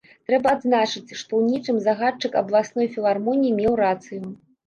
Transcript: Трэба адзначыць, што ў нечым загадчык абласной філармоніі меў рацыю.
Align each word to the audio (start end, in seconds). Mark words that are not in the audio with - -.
Трэба 0.27 0.47
адзначыць, 0.57 1.17
што 1.21 1.31
ў 1.41 1.41
нечым 1.49 1.77
загадчык 1.87 2.39
абласной 2.43 2.87
філармоніі 2.97 3.55
меў 3.59 3.73
рацыю. 3.83 4.25